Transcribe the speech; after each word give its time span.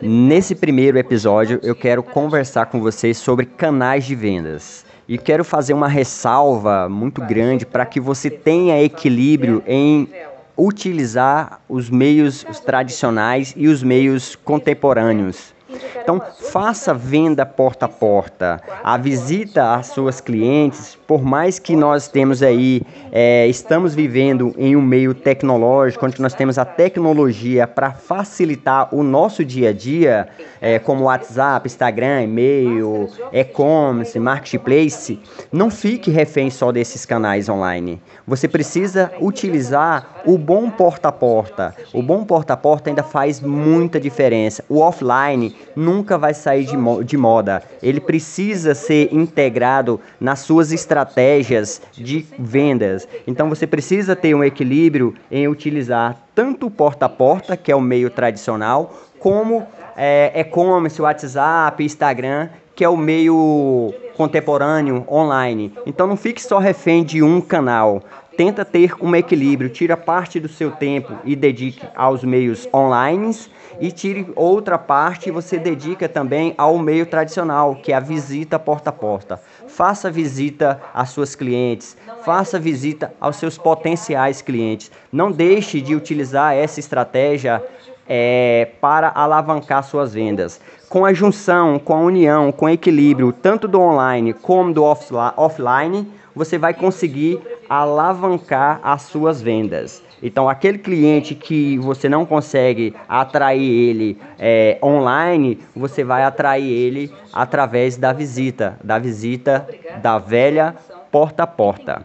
Nesse 0.00 0.54
primeiro 0.54 0.98
episódio, 0.98 1.58
eu 1.62 1.74
quero 1.74 2.02
conversar 2.02 2.66
com 2.66 2.80
vocês 2.80 3.16
sobre 3.16 3.46
canais 3.46 4.04
de 4.04 4.14
vendas. 4.14 4.84
E 5.08 5.16
quero 5.16 5.44
fazer 5.44 5.72
uma 5.72 5.88
ressalva 5.88 6.88
muito 6.88 7.20
grande 7.22 7.64
para 7.64 7.86
que 7.86 8.00
você 8.00 8.28
tenha 8.28 8.82
equilíbrio 8.82 9.62
em 9.66 10.08
utilizar 10.56 11.60
os 11.68 11.90
meios 11.90 12.44
os 12.48 12.60
tradicionais 12.60 13.54
e 13.56 13.66
os 13.66 13.82
meios 13.82 14.36
contemporâneos. 14.36 15.53
Então, 16.00 16.20
faça 16.50 16.92
venda 16.92 17.46
porta 17.46 17.86
a 17.86 17.88
porta. 17.88 18.60
A 18.82 18.96
visita 18.96 19.74
às 19.74 19.88
suas 19.88 20.20
clientes, 20.20 20.98
por 21.06 21.22
mais 21.22 21.58
que 21.58 21.76
nós 21.76 22.08
temos 22.08 22.42
aí, 22.42 22.82
é, 23.12 23.46
estamos 23.46 23.94
vivendo 23.94 24.54
em 24.58 24.76
um 24.76 24.82
meio 24.82 25.14
tecnológico, 25.14 26.04
onde 26.04 26.20
nós 26.20 26.34
temos 26.34 26.58
a 26.58 26.64
tecnologia 26.64 27.66
para 27.66 27.92
facilitar 27.92 28.94
o 28.94 29.02
nosso 29.02 29.44
dia 29.44 29.70
a 29.70 29.72
dia, 29.72 30.28
é, 30.60 30.78
como 30.78 31.04
WhatsApp, 31.04 31.66
Instagram, 31.66 32.22
e-mail, 32.22 33.08
e-commerce, 33.32 34.18
marketplace, 34.18 35.20
não 35.52 35.70
fique 35.70 36.10
refém 36.10 36.50
só 36.50 36.72
desses 36.72 37.04
canais 37.04 37.48
online. 37.48 38.00
Você 38.26 38.48
precisa 38.48 39.12
utilizar 39.20 40.22
o 40.26 40.38
bom 40.38 40.70
porta 40.70 41.08
a 41.08 41.12
porta. 41.12 41.74
O 41.92 42.02
bom 42.02 42.24
porta 42.24 42.54
a 42.54 42.56
porta 42.56 42.90
ainda 42.90 43.02
faz 43.02 43.40
muita 43.40 44.00
diferença. 44.00 44.64
O 44.68 44.80
offline 44.80 45.54
nunca 45.76 46.16
vai 46.18 46.34
sair 46.34 46.64
de, 46.64 46.76
mo 46.76 47.02
de 47.02 47.16
moda. 47.16 47.62
Ele 47.82 48.00
precisa 48.00 48.74
ser 48.74 49.08
integrado 49.12 50.00
nas 50.20 50.40
suas 50.40 50.72
estratégias 50.72 51.80
de 51.92 52.26
vendas. 52.38 53.08
Então 53.26 53.48
você 53.48 53.66
precisa 53.66 54.14
ter 54.14 54.34
um 54.34 54.44
equilíbrio 54.44 55.14
em 55.30 55.48
utilizar 55.48 56.16
tanto 56.34 56.66
o 56.66 56.70
porta 56.70 57.06
a 57.06 57.08
porta, 57.08 57.56
que 57.56 57.70
é 57.70 57.76
o 57.76 57.80
meio 57.80 58.10
tradicional, 58.10 58.94
como 59.18 59.66
é, 59.96 60.32
e-commerce, 60.40 61.00
WhatsApp, 61.00 61.82
Instagram, 61.84 62.48
que 62.74 62.84
é 62.84 62.88
o 62.88 62.96
meio 62.96 63.94
contemporâneo 64.16 65.04
online. 65.10 65.72
Então 65.86 66.06
não 66.06 66.16
fique 66.16 66.42
só 66.42 66.58
refém 66.58 67.04
de 67.04 67.22
um 67.22 67.40
canal. 67.40 68.02
Tenta 68.36 68.64
ter 68.64 68.94
um 69.00 69.14
equilíbrio, 69.14 69.70
tira 69.70 69.96
parte 69.96 70.40
do 70.40 70.48
seu 70.48 70.72
tempo 70.72 71.12
e 71.24 71.36
dedique 71.36 71.86
aos 71.94 72.24
meios 72.24 72.68
online 72.74 73.36
e 73.80 73.92
tire 73.92 74.26
outra 74.34 74.76
parte 74.76 75.28
e 75.28 75.32
você 75.32 75.56
dedica 75.56 76.08
também 76.08 76.52
ao 76.58 76.76
meio 76.76 77.06
tradicional, 77.06 77.76
que 77.76 77.92
é 77.92 77.94
a 77.94 78.00
visita 78.00 78.58
porta 78.58 78.90
a 78.90 78.92
porta. 78.92 79.40
Faça 79.68 80.10
visita 80.10 80.80
às 80.92 81.10
suas 81.10 81.36
clientes, 81.36 81.96
faça 82.24 82.58
visita 82.58 83.14
aos 83.20 83.36
seus 83.36 83.56
potenciais 83.56 84.42
clientes. 84.42 84.90
Não 85.12 85.30
deixe 85.30 85.80
de 85.80 85.94
utilizar 85.94 86.54
essa 86.54 86.80
estratégia 86.80 87.62
é, 88.08 88.68
para 88.80 89.12
alavancar 89.14 89.84
suas 89.84 90.12
vendas. 90.12 90.60
Com 90.88 91.04
a 91.04 91.12
junção, 91.12 91.78
com 91.78 91.94
a 91.94 92.00
união, 92.00 92.50
com 92.50 92.66
o 92.66 92.70
equilíbrio 92.70 93.32
tanto 93.32 93.68
do 93.68 93.80
online 93.80 94.32
como 94.32 94.72
do 94.72 94.82
offline, 94.82 96.08
você 96.34 96.58
vai 96.58 96.74
conseguir 96.74 97.40
alavancar 97.80 98.80
as 98.82 99.02
suas 99.02 99.42
vendas. 99.42 100.02
Então, 100.22 100.48
aquele 100.48 100.78
cliente 100.78 101.34
que 101.34 101.76
você 101.78 102.08
não 102.08 102.24
consegue 102.24 102.94
atrair 103.08 103.62
ele 103.62 104.18
é, 104.38 104.78
online, 104.82 105.58
você 105.74 106.02
vai 106.02 106.24
atrair 106.24 106.66
ele 106.66 107.12
através 107.32 107.96
da 107.96 108.12
visita, 108.12 108.78
da 108.82 108.98
visita 108.98 109.68
da 110.02 110.18
velha 110.18 110.74
porta 111.10 111.42
a 111.42 111.46
porta. 111.46 112.02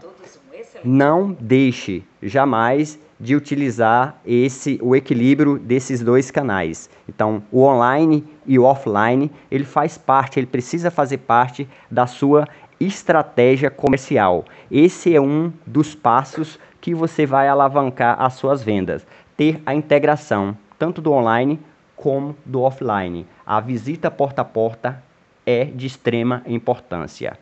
Não 0.84 1.36
deixe 1.40 2.02
jamais 2.22 2.98
de 3.18 3.36
utilizar 3.36 4.18
esse 4.24 4.78
o 4.82 4.96
equilíbrio 4.96 5.58
desses 5.58 6.00
dois 6.00 6.30
canais. 6.30 6.88
Então, 7.06 7.42
o 7.52 7.62
online 7.64 8.24
e 8.46 8.58
o 8.58 8.64
offline, 8.64 9.30
ele 9.50 9.64
faz 9.64 9.98
parte, 9.98 10.40
ele 10.40 10.46
precisa 10.46 10.90
fazer 10.90 11.18
parte 11.18 11.68
da 11.90 12.06
sua 12.06 12.46
estratégia 12.80 13.70
comercial. 13.70 14.46
Esse 14.70 15.14
é 15.14 15.20
um 15.20 15.52
dos 15.66 15.94
passos 15.94 16.58
que 16.80 16.94
você 16.94 17.26
vai 17.26 17.46
alavancar 17.46 18.20
as 18.20 18.34
suas 18.34 18.62
vendas. 18.62 19.06
Ter 19.36 19.60
a 19.66 19.74
integração 19.74 20.56
tanto 20.78 21.02
do 21.02 21.12
online 21.12 21.60
como 21.94 22.34
do 22.44 22.62
offline. 22.62 23.26
A 23.44 23.60
visita 23.60 24.10
porta 24.10 24.40
a 24.40 24.44
porta 24.44 25.02
é 25.44 25.64
de 25.64 25.86
extrema 25.86 26.42
importância. 26.46 27.38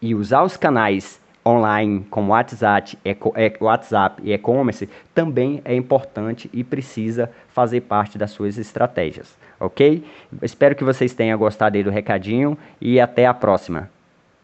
E 0.00 0.14
usar 0.14 0.42
os 0.42 0.56
canais 0.56 1.20
online 1.46 2.04
como 2.10 2.32
WhatsApp, 2.32 2.98
WhatsApp 3.60 4.22
e 4.24 4.32
e-commerce 4.32 4.88
também 5.14 5.60
é 5.64 5.74
importante 5.74 6.50
e 6.52 6.64
precisa 6.64 7.30
fazer 7.48 7.82
parte 7.82 8.18
das 8.18 8.30
suas 8.30 8.58
estratégias, 8.58 9.36
ok? 9.58 10.04
Espero 10.40 10.74
que 10.74 10.84
vocês 10.84 11.14
tenham 11.14 11.38
gostado 11.38 11.76
aí 11.76 11.84
do 11.84 11.90
recadinho 11.90 12.56
e 12.80 13.00
até 13.00 13.26
a 13.26 13.34
próxima. 13.34 13.90